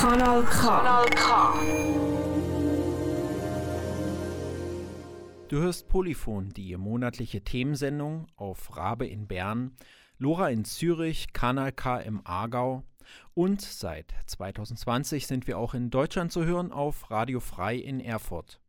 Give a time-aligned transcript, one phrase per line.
[0.00, 0.60] Kanal K.
[0.60, 1.54] Kanal K.
[5.48, 9.76] Du hörst Polyphon, die monatliche Themensendung auf Rabe in Bern,
[10.18, 12.84] Lora in Zürich, Kanal K im Aargau
[13.34, 18.60] und seit 2020 sind wir auch in Deutschland zu hören auf Radio Frei in Erfurt.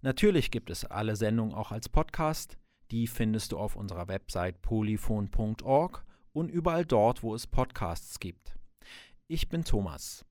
[0.00, 2.56] Natürlich gibt es alle Sendungen auch als Podcast.
[2.92, 8.56] Die findest du auf unserer Website polyphon.org und überall dort, wo es Podcasts gibt.
[9.26, 10.24] Ich bin Thomas.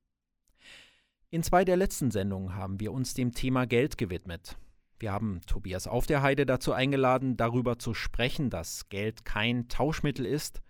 [1.34, 4.58] In zwei der letzten Sendungen haben wir uns dem Thema Geld gewidmet.
[4.99, 10.25] Wir haben Tobias Auf der Heide dazu eingeladen, darüber zu sprechen, dass Geld kein Tauschmittel
[10.25, 10.62] ist.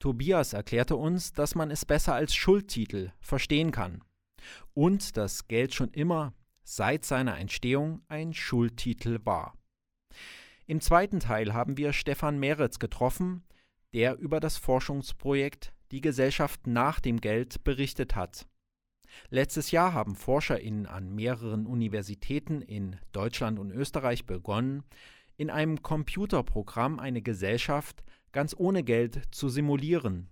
[0.00, 4.02] Tobias erklärte uns, dass man es besser als Schuldtitel verstehen kann.
[4.74, 9.56] Und dass Geld schon immer seit seiner Entstehung ein Schuldtitel war.
[10.66, 13.44] Im zweiten Teil haben wir Stefan Meretz getroffen,
[13.94, 18.48] der über das Forschungsprojekt Die Gesellschaft nach dem Geld berichtet hat.
[19.30, 24.82] Letztes Jahr haben ForscherInnen an mehreren Universitäten in Deutschland und Österreich begonnen,
[25.36, 30.28] in einem Computerprogramm eine Gesellschaft ganz ohne Geld zu simulieren.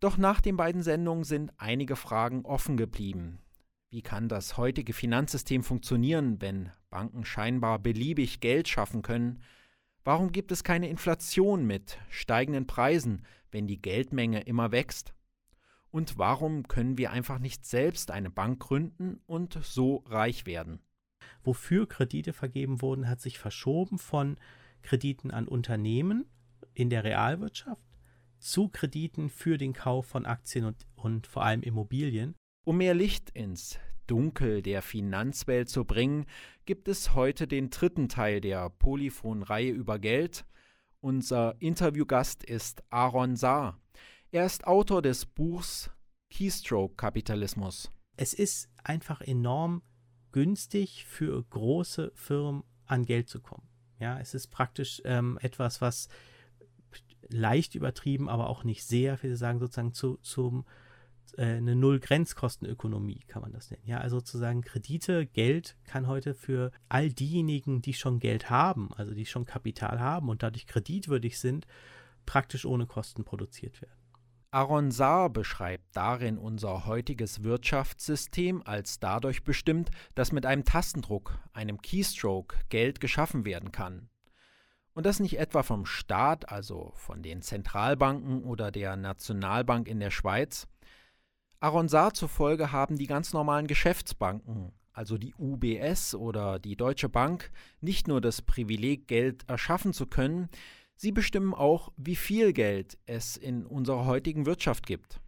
[0.00, 3.40] Doch nach den beiden Sendungen sind einige Fragen offen geblieben.
[3.90, 9.42] Wie kann das heutige Finanzsystem funktionieren, wenn Banken scheinbar beliebig Geld schaffen können?
[10.04, 15.14] Warum gibt es keine Inflation mit steigenden Preisen, wenn die Geldmenge immer wächst?
[15.98, 20.78] Und warum können wir einfach nicht selbst eine Bank gründen und so reich werden?
[21.42, 24.36] Wofür Kredite vergeben wurden, hat sich verschoben von
[24.82, 26.26] Krediten an Unternehmen
[26.72, 27.82] in der Realwirtschaft
[28.38, 32.36] zu Krediten für den Kauf von Aktien und, und vor allem Immobilien.
[32.64, 36.26] Um mehr Licht ins Dunkel der Finanzwelt zu bringen,
[36.64, 40.46] gibt es heute den dritten Teil der Polyphon-Reihe über Geld.
[41.00, 43.80] Unser Interviewgast ist Aaron Saar.
[44.30, 45.90] Er ist Autor des Buchs
[46.30, 47.90] Keystroke Kapitalismus.
[48.18, 49.82] Es ist einfach enorm
[50.32, 53.66] günstig für große Firmen an Geld zu kommen.
[53.98, 56.08] Ja, es ist praktisch ähm, etwas, was
[57.30, 60.66] leicht übertrieben, aber auch nicht sehr, wie Sie sagen, sozusagen zu, zum
[61.38, 63.86] äh, eine Null-Grenzkostenökonomie, kann man das nennen.
[63.86, 69.14] Ja, also sozusagen Kredite, Geld kann heute für all diejenigen, die schon Geld haben, also
[69.14, 71.66] die schon Kapital haben und dadurch kreditwürdig sind,
[72.26, 73.97] praktisch ohne Kosten produziert werden.
[74.50, 81.82] Aaron Saar beschreibt darin unser heutiges Wirtschaftssystem als dadurch bestimmt, dass mit einem Tastendruck, einem
[81.82, 84.08] Keystroke, Geld geschaffen werden kann.
[84.94, 90.10] Und das nicht etwa vom Staat, also von den Zentralbanken oder der Nationalbank in der
[90.10, 90.66] Schweiz.
[91.60, 97.50] Aaron Saar zufolge haben die ganz normalen Geschäftsbanken, also die UBS oder die Deutsche Bank,
[97.82, 100.48] nicht nur das Privileg, Geld erschaffen zu können,
[101.00, 105.20] Sie bestimmen auch, wie viel Geld es in unserer heutigen Wirtschaft gibt.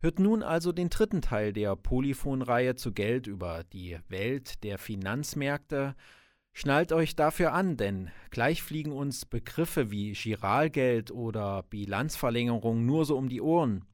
[0.00, 5.96] Hört nun also den dritten Teil der Polyphon-Reihe zu Geld über die Welt der Finanzmärkte.
[6.52, 13.16] Schnallt euch dafür an, denn gleich fliegen uns Begriffe wie Giralgeld oder Bilanzverlängerung nur so
[13.16, 13.86] um die Ohren.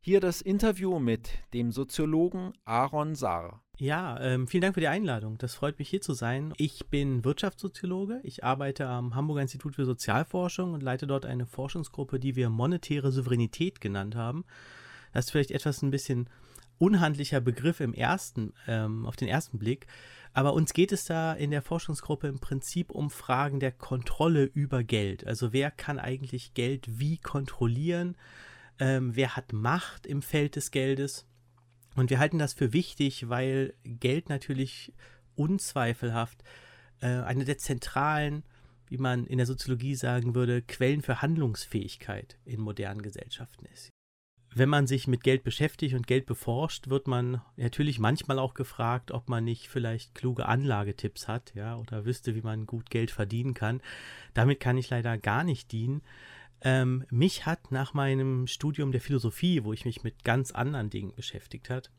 [0.00, 3.63] Hier das Interview mit dem Soziologen Aaron Saar.
[3.76, 5.36] Ja, ähm, vielen Dank für die Einladung.
[5.38, 6.52] Das freut mich hier zu sein.
[6.56, 8.20] Ich bin Wirtschaftssoziologe.
[8.22, 13.10] Ich arbeite am Hamburger Institut für Sozialforschung und leite dort eine Forschungsgruppe, die wir monetäre
[13.10, 14.44] Souveränität genannt haben.
[15.12, 16.30] Das ist vielleicht etwas ein bisschen
[16.78, 19.86] unhandlicher Begriff im ersten, ähm, auf den ersten Blick.
[20.32, 24.84] Aber uns geht es da in der Forschungsgruppe im Prinzip um Fragen der Kontrolle über
[24.84, 25.26] Geld.
[25.26, 28.16] Also wer kann eigentlich Geld wie kontrollieren?
[28.78, 31.26] ähm, wer hat Macht im Feld des Geldes.
[31.94, 34.92] Und wir halten das für wichtig, weil Geld natürlich
[35.36, 36.42] unzweifelhaft
[37.00, 38.44] äh, eine der zentralen,
[38.88, 43.90] wie man in der Soziologie sagen würde, Quellen für Handlungsfähigkeit in modernen Gesellschaften ist.
[44.56, 49.10] Wenn man sich mit Geld beschäftigt und Geld beforscht, wird man natürlich manchmal auch gefragt,
[49.10, 53.54] ob man nicht vielleicht kluge Anlagetipps hat, ja, oder wüsste, wie man gut Geld verdienen
[53.54, 53.82] kann.
[54.32, 56.02] Damit kann ich leider gar nicht dienen.
[56.64, 61.14] Ähm, mich hat nach meinem Studium der Philosophie, wo ich mich mit ganz anderen Dingen
[61.14, 61.90] beschäftigt hat,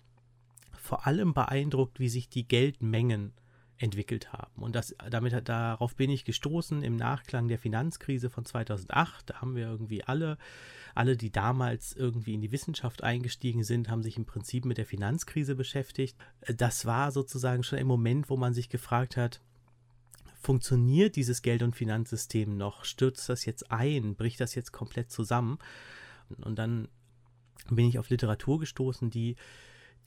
[0.73, 3.33] vor allem beeindruckt, wie sich die Geldmengen
[3.77, 4.63] entwickelt haben.
[4.63, 9.29] Und das, damit, darauf bin ich gestoßen im Nachklang der Finanzkrise von 2008.
[9.29, 10.37] Da haben wir irgendwie alle,
[10.95, 14.85] alle, die damals irgendwie in die Wissenschaft eingestiegen sind, haben sich im Prinzip mit der
[14.85, 16.17] Finanzkrise beschäftigt.
[16.47, 19.41] Das war sozusagen schon ein Moment, wo man sich gefragt hat,
[20.45, 22.85] funktioniert dieses Geld- und Finanzsystem noch?
[22.85, 24.15] Stürzt das jetzt ein?
[24.15, 25.57] Bricht das jetzt komplett zusammen?
[26.37, 26.87] Und dann
[27.71, 29.37] bin ich auf Literatur gestoßen, die,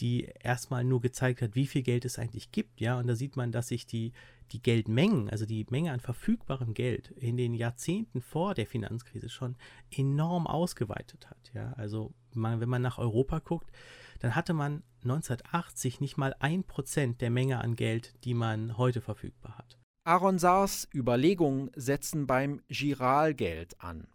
[0.01, 3.01] die erstmal nur gezeigt hat, wie viel Geld es eigentlich gibt, ja.
[3.01, 4.13] Und da sieht man, dass sich die,
[4.53, 9.57] die Geldmengen, also die Menge an verfügbarem Geld in den Jahrzehnten vor der Finanzkrise schon
[9.91, 11.51] enorm ausgeweitet hat.
[11.53, 13.73] Ja, also man, wenn man nach Europa guckt,
[14.21, 19.01] dann hatte man 1980 nicht mal ein Prozent der Menge an Geld, die man heute
[19.01, 19.79] verfügbar hat.
[20.09, 24.09] Aaron Saars Überlegungen setzen beim Giralgeld an.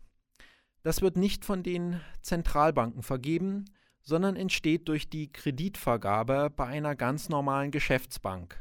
[0.81, 3.66] Das wird nicht von den Zentralbanken vergeben,
[4.01, 8.60] sondern entsteht durch die Kreditvergabe bei einer ganz normalen Geschäftsbank.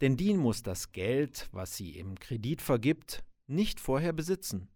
[0.00, 4.68] Denn die muss das Geld, was sie im Kredit vergibt, nicht vorher besitzen.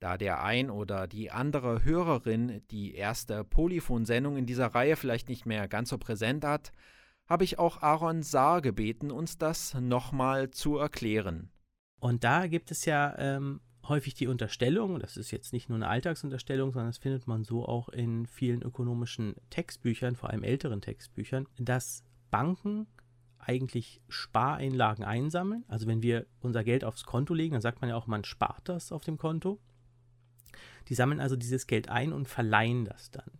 [0.00, 5.44] Da der ein oder die andere Hörerin die erste Polyphon-Sendung in dieser Reihe vielleicht nicht
[5.44, 6.72] mehr ganz so präsent hat,
[7.32, 11.50] habe ich auch Aaron Saar gebeten, uns das nochmal zu erklären.
[11.98, 15.88] Und da gibt es ja ähm, häufig die Unterstellung, das ist jetzt nicht nur eine
[15.88, 21.46] Alltagsunterstellung, sondern das findet man so auch in vielen ökonomischen Textbüchern, vor allem älteren Textbüchern,
[21.58, 22.86] dass Banken
[23.38, 25.64] eigentlich Spareinlagen einsammeln.
[25.68, 28.68] Also wenn wir unser Geld aufs Konto legen, dann sagt man ja auch, man spart
[28.68, 29.58] das auf dem Konto.
[30.88, 33.30] Die sammeln also dieses Geld ein und verleihen das dann.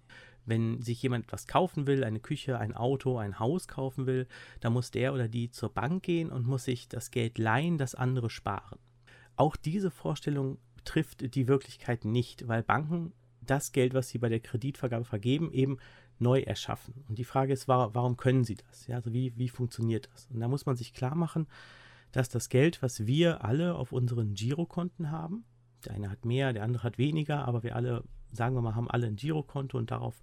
[0.45, 4.27] Wenn sich jemand etwas kaufen will, eine Küche, ein Auto, ein Haus kaufen will,
[4.61, 7.95] dann muss der oder die zur Bank gehen und muss sich das Geld leihen, das
[7.95, 8.79] andere sparen.
[9.37, 14.41] Auch diese Vorstellung trifft die Wirklichkeit nicht, weil Banken das Geld, was sie bei der
[14.41, 15.79] Kreditvergabe vergeben, eben
[16.19, 17.05] neu erschaffen.
[17.09, 18.87] Und die Frage ist, warum können sie das?
[18.87, 20.29] Ja, also wie, wie funktioniert das?
[20.33, 21.47] Und da muss man sich klar machen,
[22.13, 25.45] dass das Geld, was wir alle auf unseren Girokonten haben,
[25.85, 28.91] der eine hat mehr, der andere hat weniger, aber wir alle, sagen wir mal, haben
[28.91, 30.23] alle ein Girokonto und darauf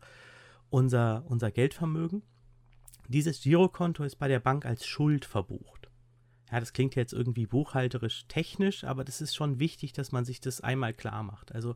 [0.70, 2.24] unser, unser Geldvermögen.
[3.08, 5.90] Dieses Girokonto ist bei der Bank als Schuld verbucht.
[6.52, 10.42] Ja, das klingt jetzt irgendwie buchhalterisch technisch, aber das ist schon wichtig, dass man sich
[10.42, 11.54] das einmal klar macht.
[11.54, 11.76] Also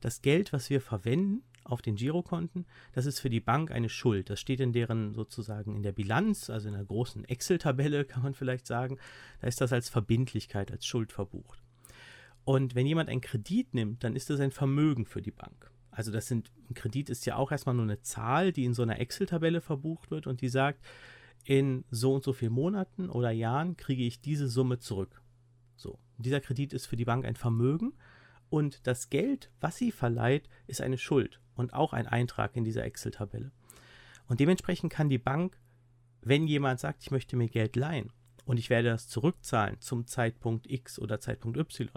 [0.00, 4.30] das Geld, was wir verwenden auf den Girokonten, das ist für die Bank eine Schuld.
[4.30, 8.34] Das steht in deren sozusagen in der Bilanz, also in einer großen Excel-Tabelle, kann man
[8.34, 8.98] vielleicht sagen.
[9.40, 11.61] Da ist das als Verbindlichkeit, als Schuld verbucht.
[12.44, 15.70] Und wenn jemand einen Kredit nimmt, dann ist das ein Vermögen für die Bank.
[15.90, 18.82] Also das sind, ein Kredit ist ja auch erstmal nur eine Zahl, die in so
[18.82, 20.80] einer Excel-Tabelle verbucht wird und die sagt,
[21.44, 25.22] in so und so vielen Monaten oder Jahren kriege ich diese Summe zurück.
[25.76, 27.92] So, dieser Kredit ist für die Bank ein Vermögen
[28.48, 32.84] und das Geld, was sie verleiht, ist eine Schuld und auch ein Eintrag in dieser
[32.84, 33.52] Excel-Tabelle.
[34.28, 35.58] Und dementsprechend kann die Bank,
[36.22, 38.12] wenn jemand sagt, ich möchte mir Geld leihen
[38.44, 41.90] und ich werde das zurückzahlen zum Zeitpunkt X oder Zeitpunkt Y,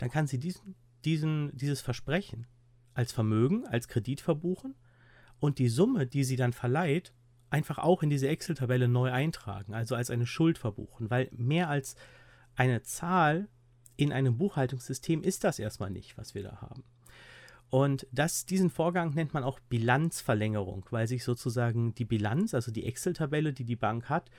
[0.00, 2.46] dann kann sie diesen, diesen, dieses Versprechen
[2.94, 4.74] als Vermögen, als Kredit verbuchen
[5.40, 7.12] und die Summe, die sie dann verleiht,
[7.50, 11.96] einfach auch in diese Excel-Tabelle neu eintragen, also als eine Schuld verbuchen, weil mehr als
[12.56, 13.48] eine Zahl
[13.96, 16.82] in einem Buchhaltungssystem ist das erstmal nicht, was wir da haben.
[17.68, 22.86] Und das, diesen Vorgang nennt man auch Bilanzverlängerung, weil sich sozusagen die Bilanz, also die
[22.86, 24.30] Excel-Tabelle, die die Bank hat,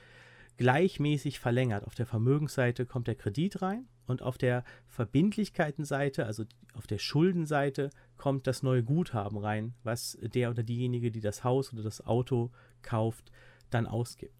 [0.56, 1.84] gleichmäßig verlängert.
[1.84, 6.44] Auf der Vermögensseite kommt der Kredit rein und auf der Verbindlichkeitenseite, also
[6.74, 11.72] auf der Schuldenseite, kommt das neue Guthaben rein, was der oder diejenige, die das Haus
[11.72, 12.50] oder das Auto
[12.82, 13.30] kauft,
[13.70, 14.34] dann ausgibt.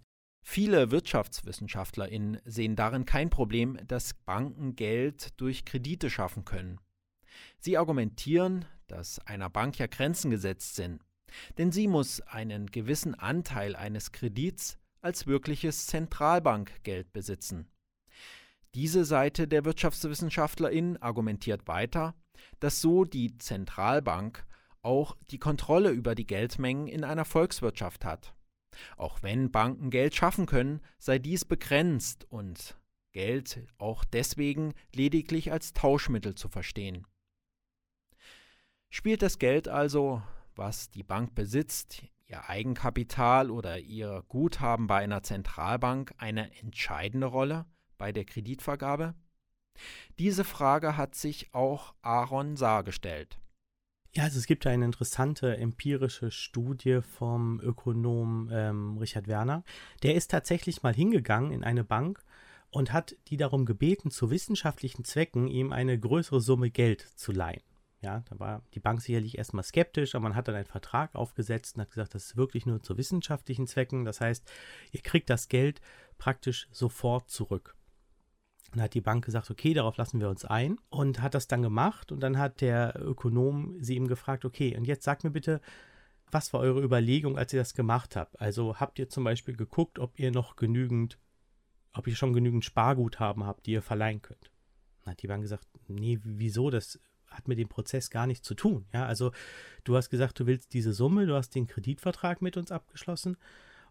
[0.45, 6.81] Viele WirtschaftswissenschaftlerInnen sehen darin kein Problem, dass Banken Geld durch Kredite schaffen können.
[7.59, 11.01] Sie argumentieren, dass einer Bank ja Grenzen gesetzt sind,
[11.59, 17.69] denn sie muss einen gewissen Anteil eines Kredits als wirkliches Zentralbankgeld besitzen.
[18.75, 22.15] Diese Seite der WirtschaftswissenschaftlerInnen argumentiert weiter,
[22.61, 24.47] dass so die Zentralbank
[24.81, 28.35] auch die Kontrolle über die Geldmengen in einer Volkswirtschaft hat.
[28.97, 32.79] Auch wenn Banken Geld schaffen können, sei dies begrenzt und
[33.13, 37.07] Geld auch deswegen lediglich als Tauschmittel zu verstehen.
[38.89, 40.23] Spielt das Geld also,
[40.55, 47.67] was die Bank besitzt, ihr Eigenkapital oder ihr Guthaben bei einer Zentralbank eine entscheidende Rolle
[47.99, 49.15] bei der Kreditvergabe?
[50.19, 53.39] Diese Frage hat sich auch Aaron Saar gestellt.
[54.15, 59.65] Ja, also es gibt eine interessante empirische Studie vom Ökonom ähm, Richard Werner.
[60.03, 62.23] Der ist tatsächlich mal hingegangen in eine Bank
[62.71, 67.63] und hat die darum gebeten, zu wissenschaftlichen Zwecken ihm eine größere Summe Geld zu leihen.
[68.03, 71.77] Ja, da war die Bank sicherlich erstmal skeptisch, aber man hat dann einen Vertrag aufgesetzt
[71.77, 74.05] und hat gesagt, das ist wirklich nur zu wissenschaftlichen Zwecken.
[74.05, 74.51] Das heißt,
[74.91, 75.81] ihr kriegt das Geld
[76.19, 77.77] praktisch sofort zurück.
[78.73, 81.63] Dann hat die Bank gesagt, okay, darauf lassen wir uns ein und hat das dann
[81.63, 82.11] gemacht.
[82.11, 85.61] Und dann hat der Ökonom sie ihm gefragt, okay, und jetzt sag mir bitte,
[86.31, 88.41] was war eure Überlegung, als ihr das gemacht habt?
[88.41, 91.19] Also habt ihr zum Beispiel geguckt, ob ihr noch genügend,
[91.93, 94.51] ob ihr schon genügend Sparguthaben habt, die ihr verleihen könnt?
[95.05, 96.71] Dann hat die Bank gesagt, nee, wieso?
[96.71, 96.99] Das
[97.33, 98.87] hat mit dem Prozess gar nichts zu tun.
[98.93, 99.33] Ja, also
[99.85, 103.37] du hast gesagt, du willst diese Summe, du hast den Kreditvertrag mit uns abgeschlossen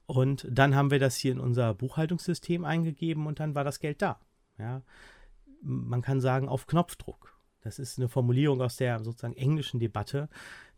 [0.05, 4.01] Und dann haben wir das hier in unser Buchhaltungssystem eingegeben und dann war das Geld
[4.01, 4.19] da.
[4.57, 4.83] Ja.
[5.61, 7.37] Man kann sagen, auf Knopfdruck.
[7.61, 10.27] Das ist eine Formulierung aus der sozusagen englischen Debatte,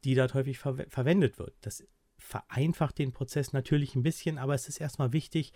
[0.03, 1.55] die dort häufig ver verwendet wird.
[1.61, 1.83] Das
[2.17, 5.53] vereinfacht den Prozess natürlich ein bisschen, aber es ist erstmal wichtig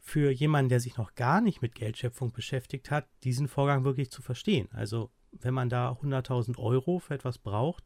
[0.00, 4.20] für jemanden, der sich noch gar nicht mit Geldschöpfung beschäftigt hat, diesen Vorgang wirklich zu
[4.20, 4.68] verstehen.
[4.72, 7.84] Also wenn man da 100.000 Euro für etwas braucht,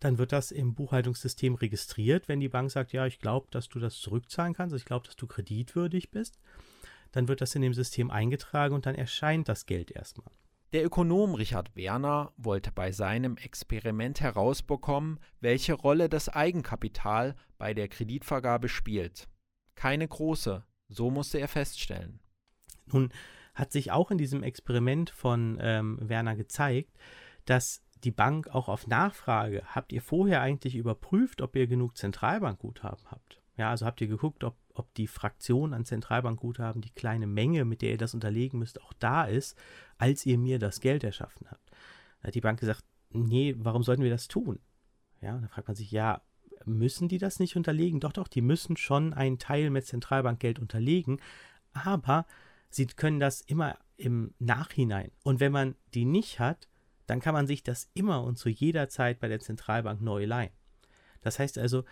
[0.00, 2.28] dann wird das im Buchhaltungssystem registriert.
[2.28, 5.16] Wenn die Bank sagt, ja, ich glaube, dass du das zurückzahlen kannst, ich glaube, dass
[5.16, 6.38] du kreditwürdig bist,
[7.12, 10.32] dann wird das in dem System eingetragen und dann erscheint das Geld erstmal.
[10.72, 17.88] Der Ökonom Richard Werner wollte bei seinem Experiment herausbekommen, welche Rolle das Eigenkapital bei der
[17.88, 19.28] Kreditvergabe spielt.
[19.74, 22.20] Keine große, so musste er feststellen.
[22.86, 23.12] Nun
[23.54, 26.96] hat sich auch in diesem Experiment von ähm, Werner gezeigt,
[27.44, 33.10] dass die Bank auch auf Nachfrage, habt ihr vorher eigentlich überprüft, ob ihr genug Zentralbankguthaben
[33.10, 33.40] habt?
[33.56, 37.82] Ja, also habt ihr geguckt, ob, ob die Fraktion an Zentralbankguthaben, die kleine Menge, mit
[37.82, 39.56] der ihr das unterlegen müsst, auch da ist,
[39.98, 41.70] als ihr mir das Geld erschaffen habt.
[42.20, 44.58] Da hat die Bank gesagt, nee, warum sollten wir das tun?
[45.20, 46.22] Ja, da fragt man sich, ja,
[46.64, 48.00] müssen die das nicht unterlegen?
[48.00, 51.20] Doch, doch, die müssen schon einen Teil mit Zentralbankgeld unterlegen,
[51.72, 52.26] aber
[52.74, 55.10] sie können das immer im Nachhinein.
[55.22, 56.68] Und wenn man die nicht hat,
[57.06, 60.52] dann kann man sich das immer und zu jeder Zeit bei der Zentralbank neu leihen.
[61.20, 61.84] Das heißt also,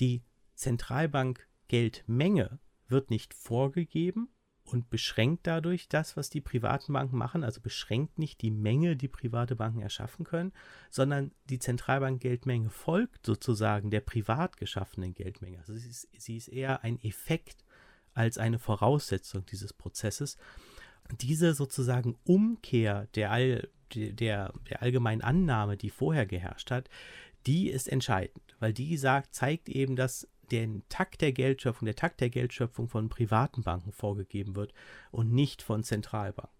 [0.00, 0.22] die
[0.54, 2.58] Zentralbankgeldmenge
[2.88, 4.28] wird nicht vorgegeben
[4.64, 9.08] und beschränkt dadurch das, was die privaten Banken machen, also beschränkt nicht die Menge, die
[9.08, 10.52] private Banken erschaffen können,
[10.90, 15.58] sondern die Zentralbankgeldmenge folgt sozusagen der privat geschaffenen Geldmenge.
[15.60, 17.64] Also sie ist, sie ist eher ein Effekt
[18.18, 20.36] als eine Voraussetzung dieses Prozesses.
[21.20, 26.90] Diese sozusagen Umkehr der, All, der, der allgemeinen Annahme, die vorher geherrscht hat,
[27.46, 32.20] die ist entscheidend, weil die sagt, zeigt eben, dass den Takt der Geldschöpfung, der Takt
[32.20, 34.74] der Geldschöpfung von privaten Banken vorgegeben wird
[35.10, 36.57] und nicht von Zentralbanken.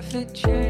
[0.00, 0.65] the chair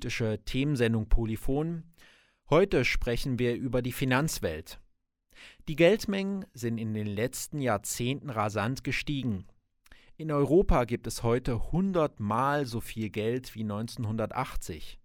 [0.00, 1.84] politische Themensendung Polyphon.
[2.48, 4.80] Heute sprechen wir über die Finanzwelt.
[5.68, 9.44] Die Geldmengen sind in den letzten Jahrzehnten rasant gestiegen.
[10.16, 14.98] In Europa gibt es heute 100 Mal so viel Geld wie 1980.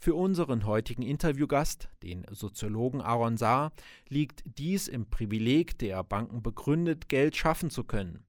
[0.00, 3.72] Für unseren heutigen Interviewgast, den Soziologen Aaron Saar,
[4.08, 8.26] liegt dies im Privileg der Banken begründet, Geld schaffen zu können.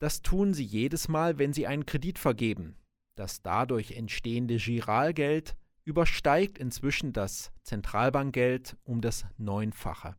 [0.00, 2.74] Das tun sie jedes Mal, wenn sie einen Kredit vergeben.
[3.18, 10.14] Das dadurch entstehende Giralgeld übersteigt inzwischen das Zentralbankgeld um das Neunfache.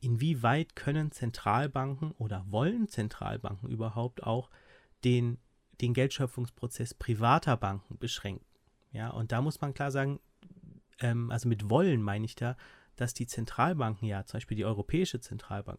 [0.00, 4.50] Inwieweit können Zentralbanken oder wollen Zentralbanken überhaupt auch
[5.04, 5.38] den,
[5.80, 8.44] den Geldschöpfungsprozess privater Banken beschränken?
[8.90, 10.18] Ja, und da muss man klar sagen,
[10.98, 12.56] ähm, also mit wollen meine ich da,
[12.96, 15.78] dass die Zentralbanken ja, zum Beispiel die Europäische Zentralbank,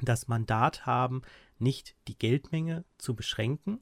[0.00, 1.22] das Mandat haben,
[1.58, 3.80] nicht die Geldmenge zu beschränken,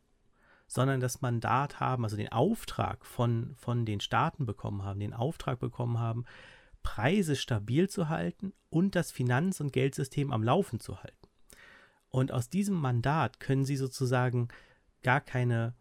[0.68, 5.58] sondern das Mandat haben, also den Auftrag von, von den Staaten bekommen haben, den Auftrag
[5.58, 6.24] bekommen haben,
[6.82, 11.28] Preise stabil zu halten und das Finanz- und Geldsystem am Laufen zu halten.
[12.10, 14.48] Und aus diesem Mandat können sie sozusagen
[15.02, 15.74] gar keine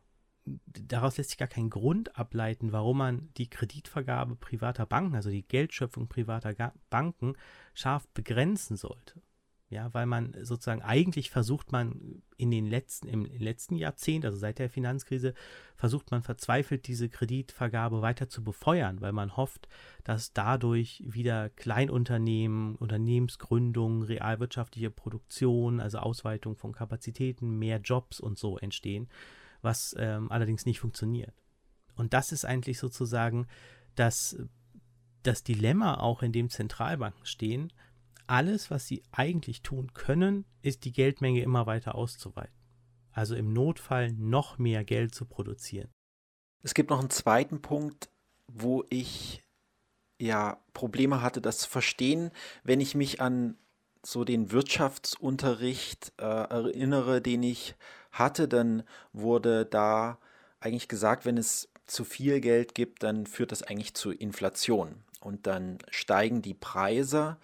[0.66, 5.48] daraus lässt sich gar kein Grund ableiten, warum man die Kreditvergabe privater Banken, also die
[5.48, 7.34] Geldschöpfung privater Banken,
[7.74, 9.22] scharf begrenzen sollte.
[9.70, 14.60] Ja, weil man sozusagen eigentlich versucht man in den letzten, im letzten Jahrzehnt, also seit
[14.60, 15.34] der Finanzkrise,
[15.76, 19.68] versucht man verzweifelt diese Kreditvergabe weiter zu befeuern, weil man hofft,
[20.06, 28.58] dass dadurch wieder Kleinunternehmen, Unternehmensgründungen, realwirtschaftliche Produktion, also Ausweitung von Kapazitäten, mehr Jobs und so
[28.58, 29.10] entstehen
[29.62, 31.34] was ähm, allerdings nicht funktioniert.
[31.96, 33.48] Und das ist eigentlich sozusagen
[33.96, 34.38] das,
[35.24, 37.74] das Dilemma, auch in dem Zentralbanken stehen.
[38.28, 42.54] Alles, was sie eigentlich tun können, ist die Geldmenge immer weiter auszuweiten.
[43.12, 45.90] Also im Notfall noch mehr Geld zu produzieren.
[46.62, 48.10] Es gibt noch einen zweiten Punkt,
[48.48, 49.42] wo ich
[50.20, 52.32] ja Probleme hatte, das zu verstehen,
[52.64, 53.58] wenn ich mich an
[54.06, 57.76] so den Wirtschaftsunterricht äh, erinnere, den ich
[58.12, 60.20] hatte, dann wurde da
[60.60, 65.48] eigentlich gesagt, wenn es zu viel Geld gibt, dann führt das eigentlich zu Inflation und
[65.48, 67.38] dann steigen die Preise.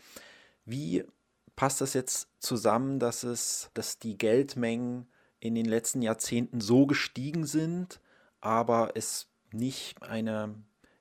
[0.65, 1.04] Wie
[1.56, 5.08] passt das jetzt zusammen, dass es, dass die Geldmengen
[5.39, 7.99] in den letzten Jahrzehnten so gestiegen sind,
[8.39, 10.56] aber es nicht eine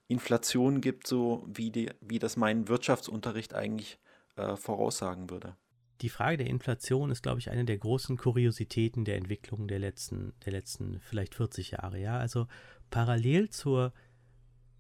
[0.08, 3.98] Inflation gibt, so wie, die, wie das mein Wirtschaftsunterricht eigentlich
[4.36, 5.56] äh, voraussagen würde?
[6.02, 10.34] die Frage der Inflation ist, glaube ich, eine der großen Kuriositäten der Entwicklung der letzten,
[10.44, 11.98] der letzten vielleicht 40 Jahre.
[11.98, 12.48] Ja, also
[12.90, 13.92] parallel zur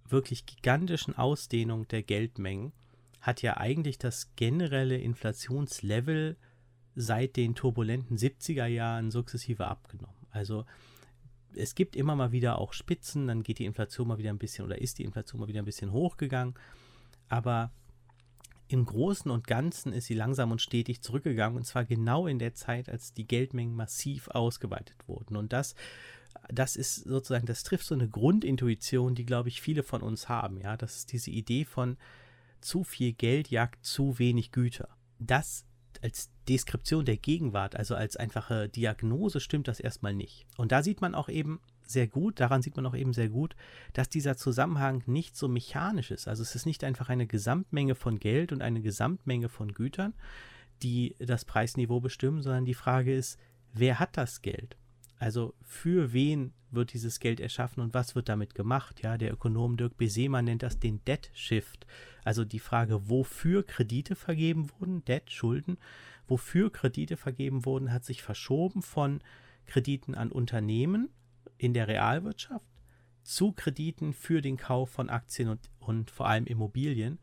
[0.08, 2.72] wirklich gigantischen Ausdehnung der Geldmengen
[3.22, 6.36] hat ja eigentlich das generelle Inflationslevel
[6.94, 10.26] seit den turbulenten 70er Jahren sukzessive abgenommen.
[10.30, 10.66] Also
[11.54, 14.64] es gibt immer mal wieder auch Spitzen, dann geht die Inflation mal wieder ein bisschen
[14.64, 16.54] oder ist die Inflation mal wieder ein bisschen hochgegangen.
[17.28, 17.70] Aber
[18.66, 22.54] im Großen und Ganzen ist sie langsam und stetig zurückgegangen und zwar genau in der
[22.54, 25.36] Zeit, als die Geldmengen massiv ausgeweitet wurden.
[25.36, 25.74] Und das,
[26.48, 30.58] das ist sozusagen, das trifft so eine Grundintuition, die, glaube ich, viele von uns haben.
[30.58, 31.96] Ja, das ist diese Idee von
[32.64, 34.88] zu viel Geld jagt zu wenig Güter.
[35.18, 35.66] Das
[36.02, 40.46] als Deskription der Gegenwart, also als einfache Diagnose, stimmt das erstmal nicht.
[40.56, 43.54] Und da sieht man auch eben, sehr gut, daran sieht man auch eben sehr gut,
[43.92, 46.26] dass dieser Zusammenhang nicht so mechanisch ist.
[46.26, 50.14] Also es ist nicht einfach eine Gesamtmenge von Geld und eine Gesamtmenge von Gütern,
[50.82, 53.38] die das Preisniveau bestimmen, sondern die Frage ist,
[53.72, 54.76] wer hat das Geld?
[55.22, 59.04] Also für wen wird dieses Geld erschaffen und was wird damit gemacht?
[59.04, 61.86] Ja, der Ökonom Dirk Besemann nennt das den Debt Shift.
[62.24, 65.78] Also die Frage, wofür Kredite vergeben wurden, Debt, Schulden,
[66.26, 69.20] wofür Kredite vergeben wurden, hat sich verschoben von
[69.64, 71.08] Krediten an Unternehmen
[71.56, 72.66] in der Realwirtschaft
[73.22, 77.20] zu Krediten für den Kauf von Aktien und, und vor allem Immobilien.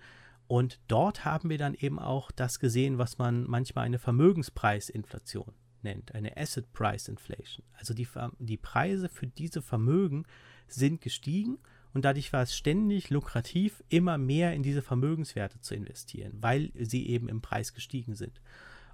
[0.48, 6.15] Und dort haben wir dann eben auch das gesehen, was man manchmal eine Vermögenspreisinflation nennt,
[6.15, 7.65] eine Asset Price Inflation.
[7.74, 8.08] Also die,
[8.39, 10.26] die Preise für diese Vermögen
[10.68, 11.58] sind gestiegen
[11.94, 17.08] und dadurch war es ständig lukrativ, immer mehr in diese Vermögenswerte zu investieren, weil sie
[17.08, 18.42] eben im Preis gestiegen sind.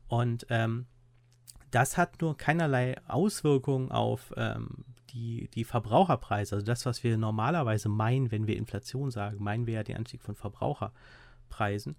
[0.08, 0.86] Und ähm,
[1.72, 7.90] das hat nur keinerlei Auswirkungen auf ähm, die, die Verbraucherpreise, also das, was wir normalerweise
[7.90, 11.96] meinen, wenn wir Inflation sagen, meinen wir ja den Anstieg von Verbraucherpreisen.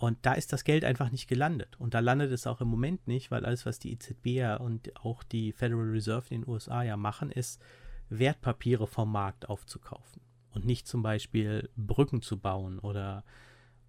[0.00, 1.78] Und da ist das Geld einfach nicht gelandet.
[1.78, 4.96] Und da landet es auch im Moment nicht, weil alles, was die EZB ja und
[5.04, 7.60] auch die Federal Reserve in den USA ja machen, ist,
[8.08, 10.22] Wertpapiere vom Markt aufzukaufen.
[10.52, 13.24] Und nicht zum Beispiel Brücken zu bauen oder,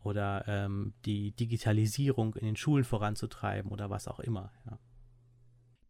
[0.03, 4.51] oder ähm, die Digitalisierung in den Schulen voranzutreiben oder was auch immer.
[4.65, 4.79] Ja.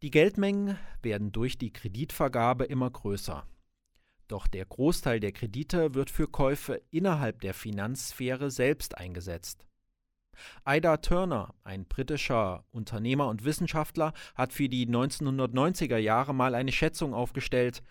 [0.02, 3.44] Die Geldmengen werden durch die Kreditvergabe immer größer.
[4.28, 9.66] Doch der Großteil der Kredite wird für Käufe innerhalb der Finanzsphäre selbst eingesetzt.
[10.66, 17.14] Ida Turner, ein britischer Unternehmer und Wissenschaftler, hat für die 1990er Jahre mal eine Schätzung
[17.14, 17.82] aufgestellt.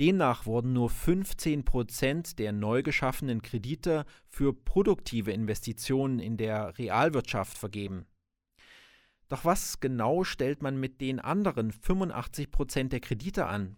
[0.00, 7.56] Demnach wurden nur 15 Prozent der neu geschaffenen Kredite für produktive Investitionen in der Realwirtschaft
[7.56, 8.06] vergeben.
[9.28, 13.76] Doch was genau stellt man mit den anderen 85 Prozent der Kredite an?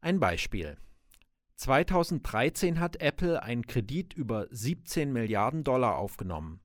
[0.00, 0.78] Ein Beispiel.
[1.56, 6.60] 2013 hat Apple einen Kredit über 17 Milliarden Dollar aufgenommen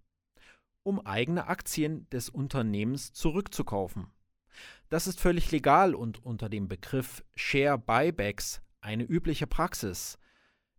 [0.84, 4.08] um eigene Aktien des Unternehmens zurückzukaufen.
[4.90, 10.18] Das ist völlig legal und unter dem Begriff Share Buybacks eine übliche Praxis.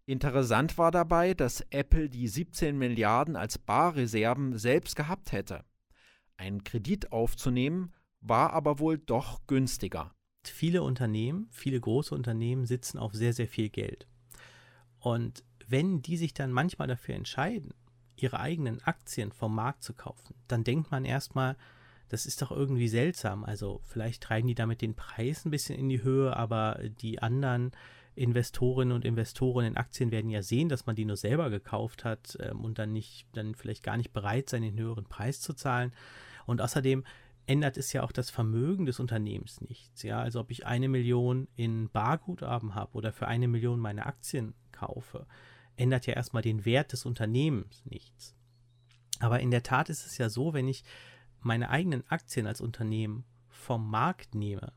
[0.07, 5.65] Interessant war dabei, dass Apple die 17 Milliarden als Barreserven selbst gehabt hätte.
[6.37, 10.15] Einen Kredit aufzunehmen war aber wohl doch günstiger.
[10.45, 14.07] Viele Unternehmen, viele große Unternehmen sitzen auf sehr, sehr viel Geld.
[14.99, 17.73] Und wenn die sich dann manchmal dafür entscheiden,
[18.17, 21.57] ihre eigenen Aktien vom Markt zu kaufen, dann denkt man erstmal,
[22.09, 23.45] das ist doch irgendwie seltsam.
[23.45, 27.73] Also vielleicht treiben die damit den Preis ein bisschen in die Höhe, aber die anderen
[28.17, 32.37] Investorinnen und Investoren in Aktien werden ja sehen, dass man die nur selber gekauft hat
[32.41, 35.93] ähm, und dann nicht, dann vielleicht gar nicht bereit sein, den höheren Preis zu zahlen.
[36.47, 37.05] Und außerdem
[37.47, 40.03] ändert es ja auch das Vermögen des Unternehmens nichts.
[40.03, 44.55] Ja, also ob ich eine Million in Barguthaben habe oder für eine Million meine Aktien
[44.73, 45.27] kaufe,
[45.77, 48.35] ändert ja erstmal den Wert des Unternehmens nichts.
[49.21, 50.85] Aber in der Tat ist es ja so, wenn ich
[51.41, 54.73] meine eigenen Aktien als Unternehmen vom Markt nehme,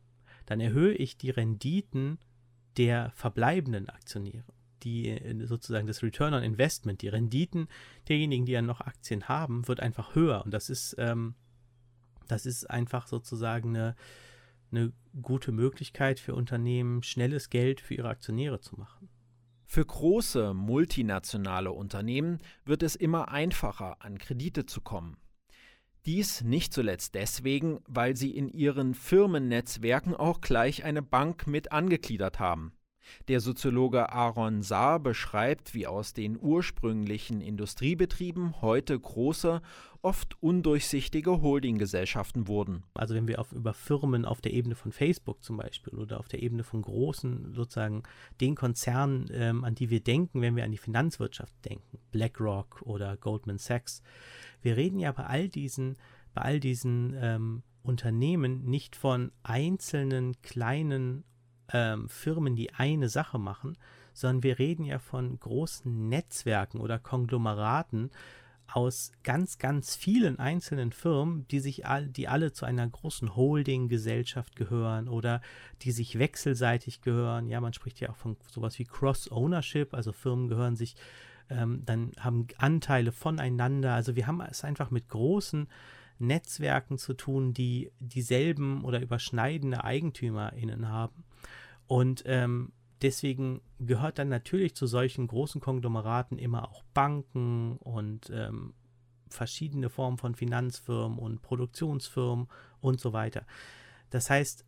[0.46, 2.20] dann erhöhe ich die Renditen
[2.78, 4.46] der verbleibenden Aktionäre.
[4.84, 7.68] Die äh, sozusagen das Return on Investment, die Renditen
[8.08, 10.44] derjenigen, die ja noch Aktien haben, wird einfach höher.
[10.46, 11.36] Und das ist, ähm,
[12.28, 13.96] das ist einfach sozusagen eine,
[14.72, 19.10] eine gute Möglichkeit für Unternehmen, schnelles Geld für ihre Aktionäre zu machen.
[19.70, 25.18] Für große multinationale Unternehmen wird es immer einfacher, an Kredite zu kommen.
[26.06, 32.40] Dies nicht zuletzt deswegen, weil sie in ihren Firmennetzwerken auch gleich eine Bank mit angegliedert
[32.40, 32.77] haben.
[33.28, 39.62] Der Soziologe Aaron Saar beschreibt, wie aus den ursprünglichen Industriebetrieben heute große,
[40.02, 42.84] oft undurchsichtige Holdinggesellschaften wurden.
[42.94, 46.28] Also wenn wir auf, über Firmen auf der Ebene von Facebook zum Beispiel oder auf
[46.28, 48.04] der Ebene von großen, sozusagen
[48.40, 53.18] den Konzernen, ähm, an die wir denken, wenn wir an die Finanzwirtschaft denken, BlackRock oder
[53.18, 54.02] Goldman Sachs.
[54.62, 55.98] Wir reden ja bei all diesen,
[56.34, 61.24] bei all diesen ähm, Unternehmen nicht von einzelnen kleinen
[61.74, 63.78] ähm, Firmen, die eine Sache machen,
[64.14, 68.12] sondern wir reden ja von großen Netzwerken oder Konglomeraten
[68.68, 74.56] aus ganz, ganz vielen einzelnen Firmen, die sich all, die alle zu einer großen Holding-Gesellschaft
[74.56, 75.42] gehören oder
[75.84, 77.48] die sich wechselseitig gehören.
[77.48, 80.96] Ja, man spricht ja auch von sowas wie Cross-Ownership, also Firmen gehören sich,
[81.50, 83.94] ähm, dann haben Anteile voneinander.
[83.94, 85.68] Also wir haben es einfach mit großen
[86.20, 91.24] Netzwerken zu tun, die dieselben oder überschneidende EigentümerInnen haben.
[91.88, 98.74] Und ähm, deswegen gehört dann natürlich zu solchen großen Konglomeraten immer auch Banken und ähm,
[99.30, 102.48] verschiedene Formen von Finanzfirmen und Produktionsfirmen
[102.82, 103.46] und so weiter.
[104.10, 104.66] Das heißt,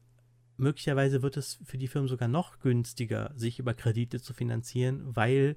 [0.58, 5.56] möglicherweise wird es für die Firmen sogar noch günstiger, sich über Kredite zu finanzieren, weil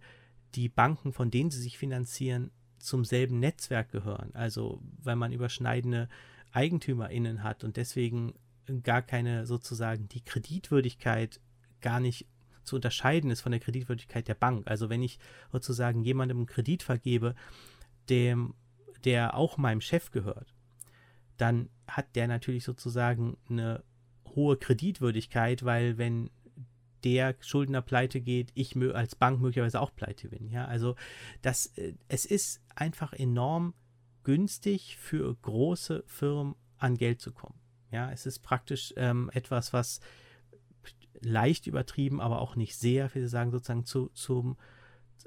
[0.55, 2.51] die Banken, von denen sie sich finanzieren,
[2.83, 4.31] zum selben Netzwerk gehören.
[4.35, 6.09] Also weil man überschneidende
[6.53, 8.35] EigentümerInnen hat und deswegen
[8.83, 11.41] gar keine sozusagen die Kreditwürdigkeit
[11.81, 12.27] gar nicht
[12.65, 14.69] zu unterscheiden ist von der Kreditwürdigkeit der Bank.
[14.69, 15.19] Also wenn ich
[15.51, 17.35] sozusagen jemandem einen Kredit vergebe,
[18.09, 18.55] dem,
[19.05, 20.55] der auch meinem Chef gehört,
[21.39, 23.83] dann hat der natürlich sozusagen eine
[24.35, 26.31] hohe Kreditwürdigkeit, weil wenn
[27.05, 30.49] der Schuldner pleite geht, ich als Bank möglicherweise auch pleite bin.
[30.49, 30.97] Ja, also
[31.43, 33.75] das, äh, es ist einfach enorm
[34.25, 37.59] günstig für große Firmen an Geld zu kommen.
[37.91, 40.01] Ja, es ist praktisch ähm, etwas, was
[41.21, 44.57] leicht übertrieben, aber auch nicht sehr, wie Sie sagen, sozusagen zu, zum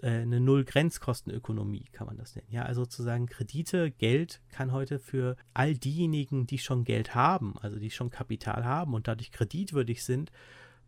[0.02, 2.52] äh, eine Null-Grenzkostenökonomie kann man das nennen.
[2.52, 7.80] Ja, also sozusagen Kredite, Geld kann heute für all diejenigen, die schon Geld haben, also
[7.80, 10.32] die schon Kapital haben und dadurch kreditwürdig sind,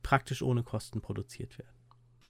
[0.03, 1.77] praktisch ohne Kosten produziert werden.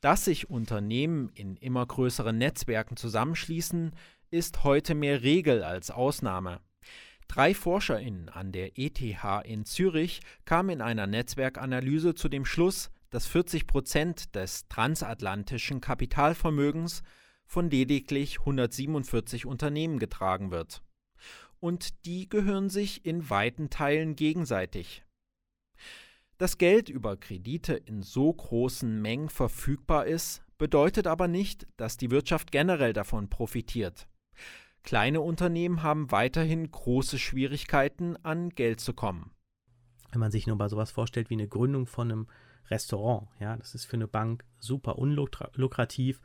[0.01, 3.95] Dass sich Unternehmen in immer größeren Netzwerken zusammenschließen,
[4.29, 6.59] ist heute mehr Regel als Ausnahme.
[7.27, 9.01] Drei ForscherInnen an der ETH
[9.43, 17.03] in Zürich kamen in einer Netzwerkanalyse zu dem Schluss, dass 40 Prozent des transatlantischen Kapitalvermögens
[17.45, 20.81] von lediglich 147 Unternehmen getragen wird.
[21.59, 25.03] Und die gehören sich in weiten Teilen gegenseitig.
[26.37, 32.11] Dass Geld über Kredite in so großen Mengen verfügbar ist, bedeutet aber nicht, dass die
[32.11, 34.07] Wirtschaft generell davon profitiert.
[34.83, 39.31] Kleine Unternehmen haben weiterhin große Schwierigkeiten, an Geld zu kommen.
[40.11, 42.27] Wenn man sich nur mal sowas vorstellt wie eine Gründung von einem
[42.69, 46.21] Restaurant, ja, das ist für eine Bank super unlukrativ,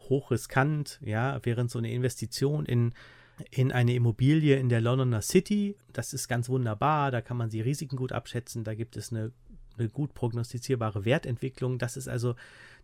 [0.00, 2.92] hochriskant, ja, während so eine Investition in
[3.50, 5.76] in eine Immobilie in der Londoner City.
[5.92, 9.32] Das ist ganz wunderbar, da kann man die Risiken gut abschätzen, da gibt es eine,
[9.78, 11.78] eine, gut prognostizierbare Wertentwicklung.
[11.78, 12.34] Das ist also,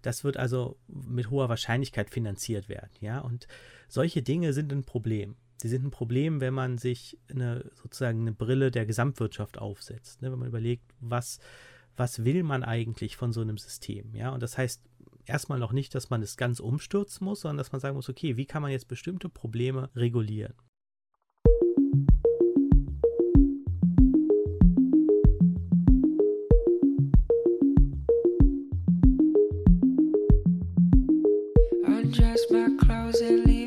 [0.02, 3.20] das wird also mit hoher Wahrscheinlichkeit finanziert werden, ja.
[3.20, 3.46] Und
[3.88, 5.36] solche Dinge sind ein Problem.
[5.60, 10.22] Sie sind ein Problem, wenn man sich eine, sozusagen eine Brille der Gesamtwirtschaft aufsetzt.
[10.22, 10.30] Ne?
[10.30, 11.40] Wenn man überlegt, was,
[11.96, 14.14] was will man eigentlich von so einem System?
[14.14, 14.82] Ja, und das heißt
[15.26, 18.36] erstmal noch nicht, dass man es ganz umstürzen muss, sondern dass man sagen muss, okay,
[18.36, 20.54] wie kann man jetzt bestimmte Probleme regulieren?
[32.78, 33.57] Polyphon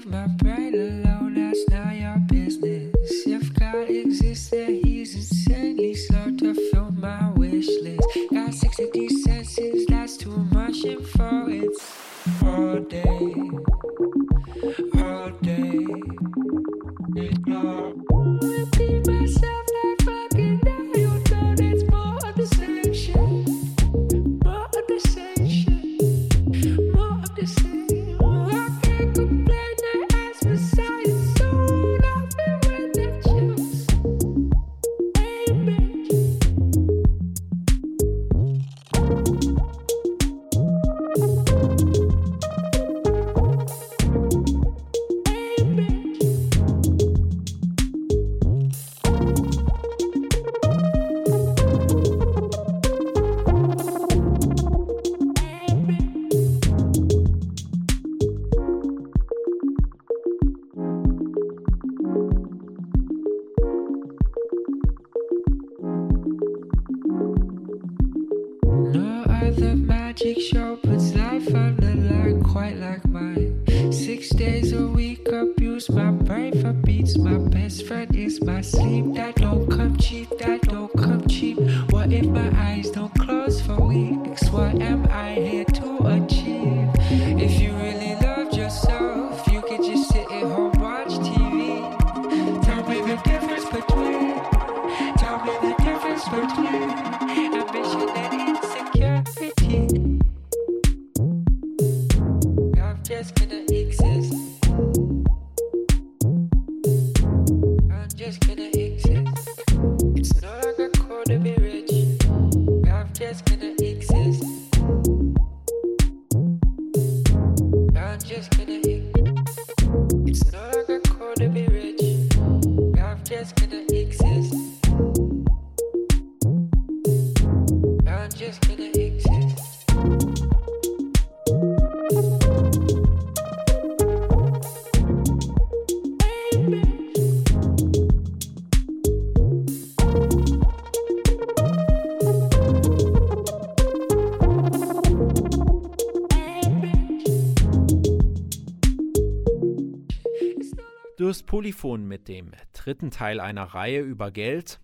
[152.41, 154.80] dem dritten Teil einer Reihe über Geld.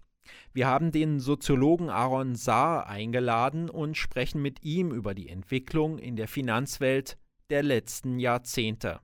[0.53, 6.15] Wir haben den Soziologen Aaron Saar eingeladen und sprechen mit ihm über die Entwicklung in
[6.15, 7.17] der Finanzwelt
[7.49, 8.99] der letzten Jahrzehnte.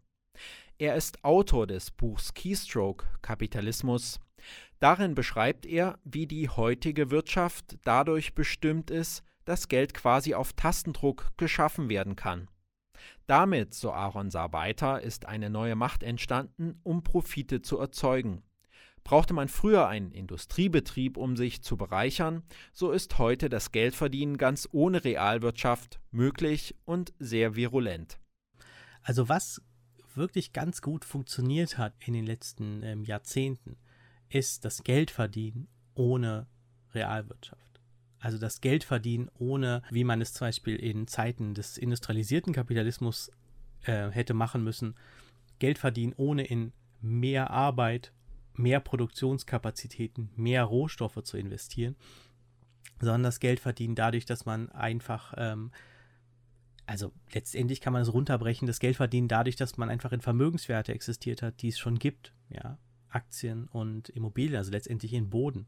[0.78, 4.20] Er ist Autor des Buchs Keystroke Kapitalismus.
[4.80, 11.32] Darin beschreibt er, wie die heutige Wirtschaft dadurch bestimmt ist, dass Geld quasi auf Tastendruck
[11.38, 12.50] geschaffen werden kann.
[13.28, 18.44] Damit, so Aaron Saar weiter, ist eine neue Macht entstanden, um Profite zu erzeugen.
[19.04, 24.70] Brauchte man früher einen Industriebetrieb, um sich zu bereichern, so ist heute das Geldverdienen ganz
[24.72, 28.18] ohne Realwirtschaft möglich und sehr virulent.
[29.02, 29.62] Also was
[30.16, 33.78] wirklich ganz gut funktioniert hat in den letzten ähm, Jahrzehnten,
[34.30, 36.48] ist das Geldverdienen ohne
[36.94, 37.73] Realwirtschaft.
[38.24, 43.30] Also das Geld verdienen, ohne, wie man es zum Beispiel in Zeiten des industrialisierten Kapitalismus
[43.82, 44.96] äh, hätte machen müssen,
[45.60, 48.14] Geld verdienen, ohne in mehr Arbeit,
[48.54, 51.98] mehr Produktionskapazitäten, mehr Rohstoffe zu investieren,
[53.02, 55.72] sondern das Geld verdienen dadurch, dass man einfach, ähm,
[56.86, 60.94] also letztendlich kann man es runterbrechen, das Geld verdienen dadurch, dass man einfach in Vermögenswerte
[60.94, 62.78] existiert hat, die es schon gibt, ja,
[63.14, 65.66] Aktien und Immobilien, also letztendlich in Boden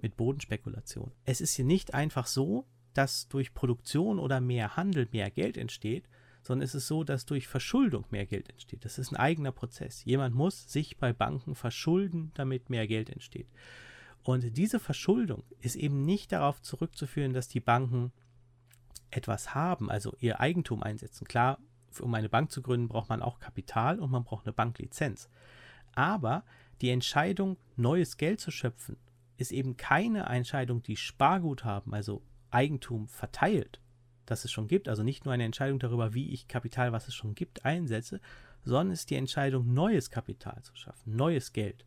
[0.00, 1.12] mit Bodenspekulation.
[1.24, 6.08] Es ist hier nicht einfach so, dass durch Produktion oder mehr Handel mehr Geld entsteht,
[6.42, 8.84] sondern es ist so, dass durch Verschuldung mehr Geld entsteht.
[8.84, 10.04] Das ist ein eigener Prozess.
[10.04, 13.48] Jemand muss sich bei Banken verschulden, damit mehr Geld entsteht.
[14.22, 18.12] Und diese Verschuldung ist eben nicht darauf zurückzuführen, dass die Banken
[19.10, 21.26] etwas haben, also ihr Eigentum einsetzen.
[21.26, 21.58] Klar,
[22.00, 25.28] um eine Bank zu gründen, braucht man auch Kapital und man braucht eine Banklizenz.
[25.94, 26.44] Aber
[26.80, 28.96] die Entscheidung, neues Geld zu schöpfen,
[29.36, 33.80] ist eben keine Entscheidung, die Sparguthaben, also Eigentum verteilt,
[34.26, 37.14] das es schon gibt, also nicht nur eine Entscheidung darüber, wie ich Kapital, was es
[37.14, 38.20] schon gibt, einsetze,
[38.64, 41.84] sondern ist die Entscheidung, neues Kapital zu schaffen, neues Geld.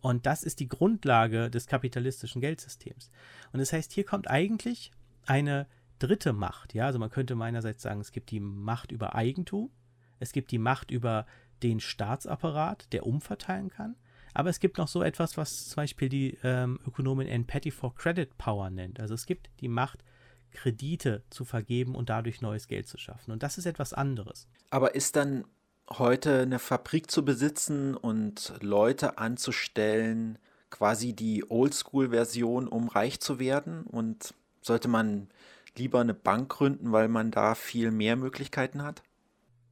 [0.00, 3.10] Und das ist die Grundlage des kapitalistischen Geldsystems.
[3.52, 4.90] Und das heißt, hier kommt eigentlich
[5.26, 5.66] eine
[6.00, 6.74] dritte Macht.
[6.74, 9.70] Ja, also man könnte meinerseits sagen, es gibt die Macht über Eigentum,
[10.18, 11.26] es gibt die Macht über
[11.62, 13.96] den Staatsapparat, der umverteilen kann.
[14.34, 17.94] Aber es gibt noch so etwas, was zum Beispiel die ähm, Ökonomin Ann Petty for
[17.94, 19.00] Credit Power nennt.
[19.00, 20.04] Also es gibt die Macht,
[20.52, 23.32] Kredite zu vergeben und dadurch neues Geld zu schaffen.
[23.32, 24.46] Und das ist etwas anderes.
[24.70, 25.44] Aber ist dann
[25.90, 30.38] heute eine Fabrik zu besitzen und Leute anzustellen,
[30.70, 33.82] quasi die Oldschool-Version, um reich zu werden?
[33.84, 35.28] Und sollte man
[35.76, 39.02] lieber eine Bank gründen, weil man da viel mehr Möglichkeiten hat?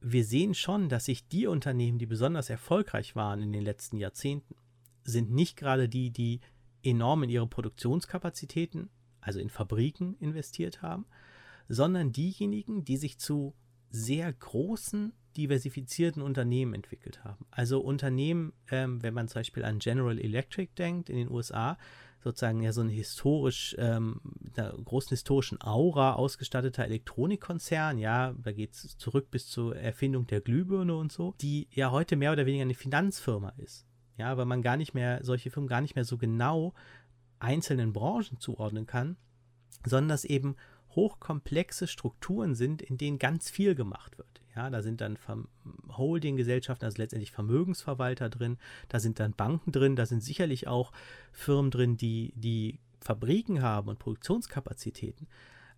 [0.01, 4.55] Wir sehen schon, dass sich die Unternehmen, die besonders erfolgreich waren in den letzten Jahrzehnten,
[5.03, 6.41] sind nicht gerade die, die
[6.83, 11.05] enorm in ihre Produktionskapazitäten, also in Fabriken investiert haben,
[11.69, 13.53] sondern diejenigen, die sich zu
[13.91, 17.45] sehr großen, diversifizierten Unternehmen entwickelt haben.
[17.51, 21.77] Also Unternehmen, ähm, wenn man zum Beispiel an General Electric denkt in den USA,
[22.23, 24.21] sozusagen ja so ein historisch, ähm,
[24.55, 30.41] einer großen historischen Aura ausgestatteter Elektronikkonzern, ja, da geht es zurück bis zur Erfindung der
[30.41, 33.87] Glühbirne und so, die ja heute mehr oder weniger eine Finanzfirma ist.
[34.17, 36.73] Ja, weil man gar nicht mehr, solche Firmen gar nicht mehr so genau
[37.39, 39.17] einzelnen Branchen zuordnen kann,
[39.85, 40.55] sondern dass eben
[40.91, 44.40] hochkomplexe Strukturen sind, in denen ganz viel gemacht wird.
[44.55, 45.17] Ja, da sind dann
[45.89, 48.57] Holding-Gesellschaften, also letztendlich Vermögensverwalter drin,
[48.89, 50.91] da sind dann Banken drin, da sind sicherlich auch
[51.31, 55.27] Firmen drin, die, die Fabriken haben und Produktionskapazitäten.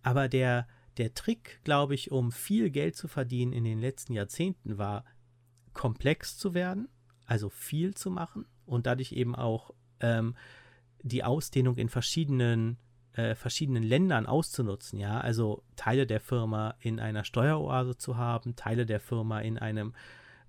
[0.02, 4.76] Aber der, der Trick, glaube ich, um viel Geld zu verdienen in den letzten Jahrzehnten
[4.76, 5.04] war,
[5.72, 6.88] komplex zu werden,
[7.26, 10.34] also viel zu machen und dadurch eben auch ähm,
[11.02, 12.78] die Ausdehnung in verschiedenen
[13.14, 18.86] äh, verschiedenen Ländern auszunutzen, ja, also Teile der Firma in einer Steueroase zu haben, Teile
[18.86, 19.94] der Firma in einem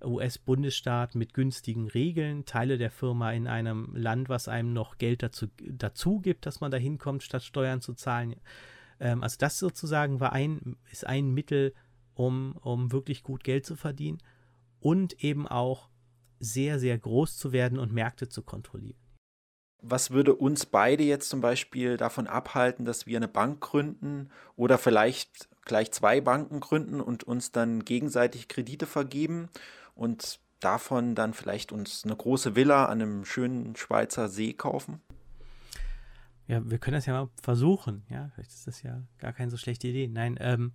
[0.03, 5.47] US-Bundesstaat mit günstigen Regeln, Teile der Firma in einem Land, was einem noch Geld dazu,
[5.69, 8.35] dazu gibt, dass man da hinkommt, statt Steuern zu zahlen.
[8.99, 11.73] Ähm, also das sozusagen war ein, ist ein Mittel,
[12.15, 14.17] um, um wirklich gut Geld zu verdienen
[14.79, 15.89] und eben auch
[16.39, 19.04] sehr, sehr groß zu werden und Märkte zu kontrollieren
[19.87, 24.77] was würde uns beide jetzt zum Beispiel davon abhalten, dass wir eine Bank gründen oder
[24.77, 29.49] vielleicht gleich zwei Banken gründen und uns dann gegenseitig Kredite vergeben
[29.93, 35.01] und davon dann vielleicht uns eine große Villa an einem schönen Schweizer See kaufen?
[36.47, 38.03] Ja, wir können das ja mal versuchen.
[38.09, 40.07] Ja, vielleicht ist das ja gar keine so schlechte Idee.
[40.07, 40.73] Nein, ähm,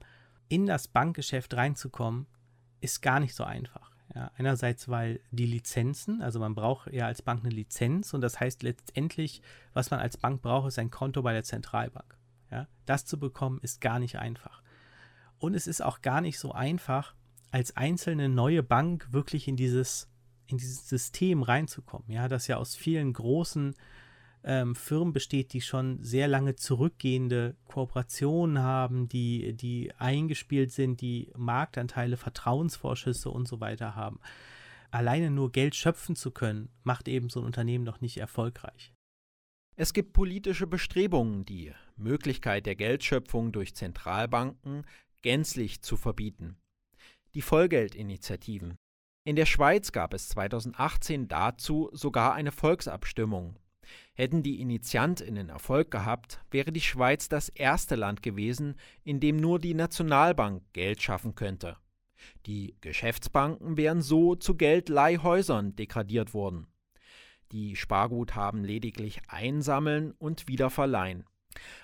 [0.48, 2.26] in das Bankgeschäft reinzukommen,
[2.80, 3.89] ist gar nicht so einfach.
[4.14, 8.40] Ja, einerseits, weil die Lizenzen, also man braucht ja als Bank eine Lizenz und das
[8.40, 9.40] heißt letztendlich,
[9.72, 12.16] was man als Bank braucht, ist ein Konto bei der Zentralbank.
[12.50, 14.62] Ja, das zu bekommen ist gar nicht einfach.
[15.38, 17.14] Und es ist auch gar nicht so einfach,
[17.52, 20.08] als einzelne neue Bank wirklich in dieses,
[20.46, 22.10] in dieses System reinzukommen.
[22.10, 23.74] Ja, das ja aus vielen großen
[24.44, 31.30] ähm, Firmen besteht, die schon sehr lange zurückgehende Kooperationen haben, die, die eingespielt sind, die
[31.36, 34.20] Marktanteile, Vertrauensvorschüsse und so weiter haben.
[34.90, 38.92] Alleine nur Geld schöpfen zu können, macht eben so ein Unternehmen noch nicht erfolgreich.
[39.76, 44.84] Es gibt politische Bestrebungen, die Möglichkeit der Geldschöpfung durch Zentralbanken
[45.22, 46.56] gänzlich zu verbieten.
[47.34, 48.76] Die Vollgeldinitiativen.
[49.24, 53.56] In der Schweiz gab es 2018 dazu sogar eine Volksabstimmung,
[54.14, 59.58] Hätten die Initiantinnen Erfolg gehabt, wäre die Schweiz das erste Land gewesen, in dem nur
[59.58, 61.76] die Nationalbank Geld schaffen könnte.
[62.46, 66.66] Die Geschäftsbanken wären so zu Geldleihhäusern degradiert worden.
[67.52, 71.24] Die Sparguthaben lediglich einsammeln und wieder verleihen.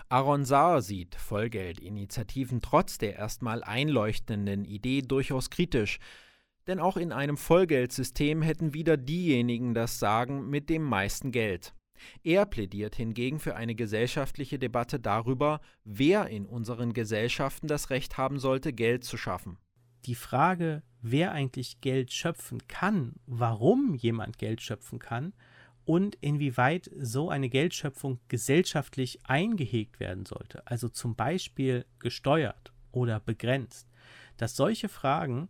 [0.09, 5.98] Aaron Saar sieht Vollgeldinitiativen trotz der erstmal einleuchtenden Idee durchaus kritisch,
[6.67, 11.75] denn auch in einem Vollgeldsystem hätten wieder diejenigen das Sagen mit dem meisten Geld.
[12.23, 18.38] Er plädiert hingegen für eine gesellschaftliche Debatte darüber, wer in unseren Gesellschaften das Recht haben
[18.38, 19.59] sollte, Geld zu schaffen.
[20.05, 25.33] Die Frage, wer eigentlich Geld schöpfen kann, warum jemand Geld schöpfen kann
[25.85, 33.88] und inwieweit so eine Geldschöpfung gesellschaftlich eingehegt werden sollte, also zum Beispiel gesteuert oder begrenzt,
[34.37, 35.49] dass solche Fragen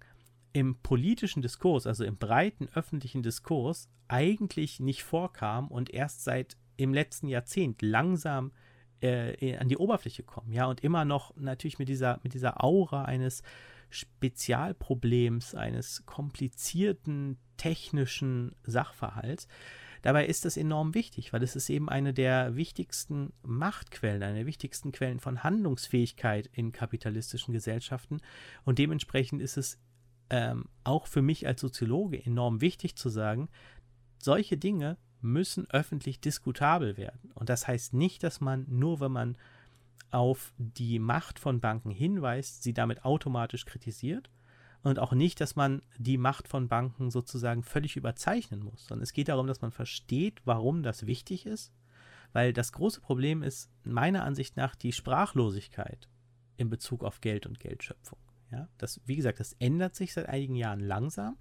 [0.57, 6.95] im politischen Diskurs, also im breiten öffentlichen Diskurs, eigentlich nicht vorkamen und erst seit im
[6.95, 8.53] letzten Jahrzehnt langsam
[9.03, 13.05] äh, an die Oberfläche kommen, ja, und immer noch natürlich mit dieser, mit dieser Aura
[13.05, 13.43] eines
[13.91, 19.49] Spezialproblems, eines komplizierten technischen Sachverhalts.
[20.01, 24.47] Dabei ist das enorm wichtig, weil es ist eben eine der wichtigsten Machtquellen, eine der
[24.47, 28.23] wichtigsten Quellen von Handlungsfähigkeit in kapitalistischen Gesellschaften.
[28.65, 29.79] Und dementsprechend ist es
[30.31, 33.49] ähm, auch für mich als Soziologe enorm wichtig zu sagen,
[34.19, 37.31] solche Dinge müssen öffentlich diskutabel werden.
[37.35, 39.37] Und das heißt nicht, dass man nur, wenn man
[40.11, 44.31] auf die Macht von Banken hinweist, sie damit automatisch kritisiert
[44.83, 49.13] und auch nicht, dass man die Macht von Banken sozusagen völlig überzeichnen muss, sondern es
[49.13, 51.73] geht darum, dass man versteht, warum das wichtig ist,
[52.33, 56.09] weil das große Problem ist meiner Ansicht nach die Sprachlosigkeit
[56.57, 58.19] in Bezug auf Geld und Geldschöpfung.
[58.51, 61.37] Ja, das, wie gesagt, das ändert sich seit einigen Jahren langsam,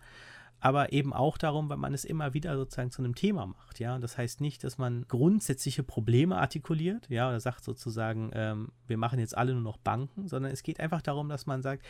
[0.60, 3.80] aber eben auch darum, weil man es immer wieder sozusagen zu einem Thema macht.
[3.80, 8.98] Ja, das heißt nicht, dass man grundsätzliche Probleme artikuliert, ja, oder sagt sozusagen, ähm, wir
[8.98, 11.86] machen jetzt alle nur noch Banken, sondern es geht einfach darum, dass man sagt,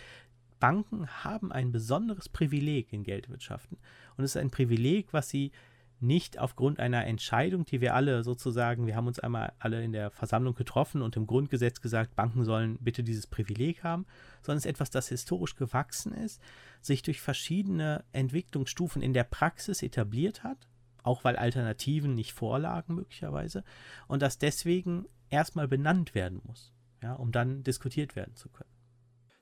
[0.59, 3.78] Banken haben ein besonderes Privileg in Geldwirtschaften
[4.18, 5.51] und es ist ein Privileg, was sie
[5.99, 10.11] nicht aufgrund einer Entscheidung, die wir alle sozusagen, wir haben uns einmal alle in der
[10.11, 14.05] Versammlung getroffen und im Grundgesetz gesagt, Banken sollen bitte dieses Privileg haben,
[14.41, 16.41] sondern es ist etwas, das historisch gewachsen ist,
[16.81, 20.67] sich durch verschiedene Entwicklungsstufen in der Praxis etabliert hat,
[21.03, 23.63] auch weil Alternativen nicht vorlagen möglicherweise,
[24.07, 28.69] und das deswegen erstmal benannt werden muss, ja, um dann diskutiert werden zu können.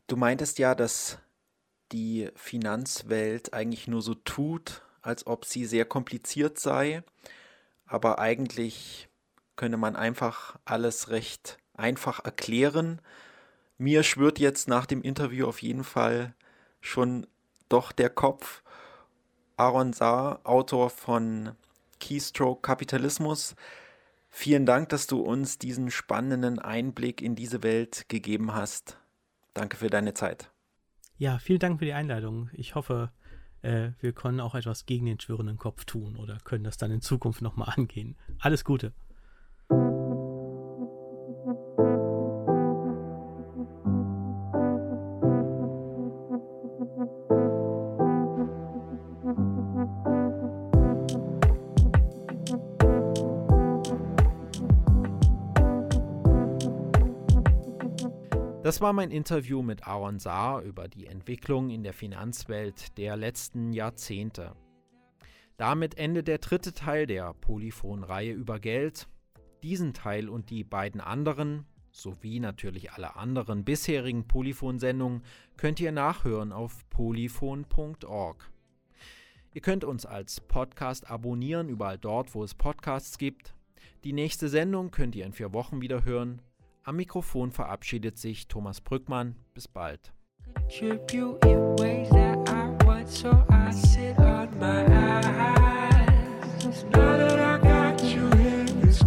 [0.07, 1.19] Du meintest ja, dass
[1.91, 7.03] die Finanzwelt eigentlich nur so tut, als ob sie sehr kompliziert sei,
[7.85, 9.07] aber eigentlich
[9.55, 12.99] könne man einfach alles recht einfach erklären.
[13.77, 16.33] Mir schwört jetzt nach dem Interview auf jeden Fall
[16.81, 17.27] schon
[17.69, 18.63] doch der Kopf.
[19.57, 21.51] Aaron Saar, Autor von
[21.99, 23.55] Keystroke Kapitalismus.
[24.29, 28.97] Vielen Dank, dass du uns diesen spannenden Einblick in diese Welt gegeben hast.
[29.53, 30.49] Danke für deine Zeit.
[31.17, 32.49] Ja, vielen Dank für die Einladung.
[32.53, 33.11] Ich hoffe,
[33.63, 37.01] äh, wir können auch etwas gegen den schwirrenden Kopf tun oder können das dann in
[37.01, 38.15] Zukunft nochmal angehen.
[38.39, 38.93] Alles Gute.
[58.73, 63.71] Das war mein Interview mit Aaron Saar über die Entwicklung in der Finanzwelt der letzten
[63.71, 64.55] Jahrzehnte.
[65.57, 69.07] Damit endet der dritte Teil der Polyphon-Reihe über Geld.
[69.61, 75.21] Diesen Teil und die beiden anderen, sowie natürlich alle anderen bisherigen Polyphon-Sendungen,
[75.55, 78.49] könnt ihr nachhören auf polyphon.org.
[79.53, 83.53] Ihr könnt uns als Podcast abonnieren, überall dort, wo es Podcasts gibt.
[84.03, 86.41] Die nächste Sendung könnt ihr in vier Wochen wieder hören.
[86.83, 89.35] Am Mikrofon verabschiedet sich Thomas Brückmann.
[89.53, 90.11] Bis bald.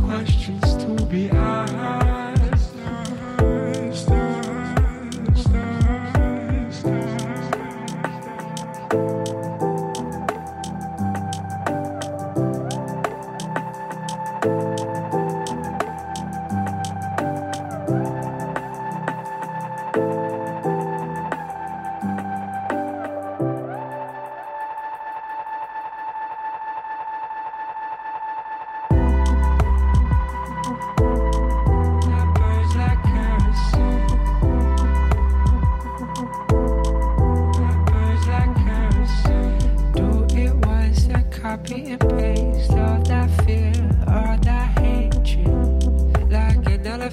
[0.06, 0.55] questions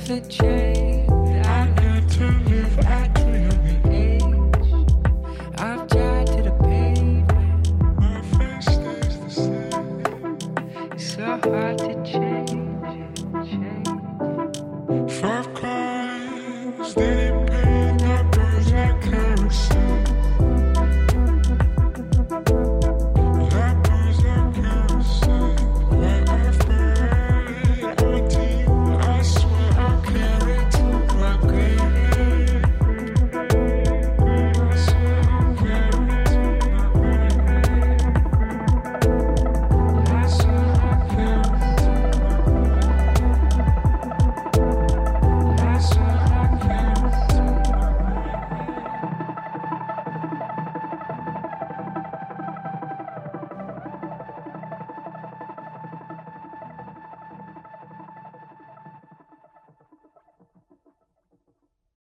[0.08, 0.62] the change.